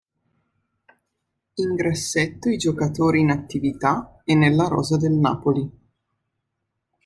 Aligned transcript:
In 1.57 1.75
grassetto 1.75 2.49
i 2.49 2.57
giocatori 2.57 3.19
in 3.19 3.29
attività 3.29 4.19
e 4.23 4.33
nella 4.33 4.67
rosa 4.67 4.97
del 4.97 5.11
Napoli. 5.13 5.71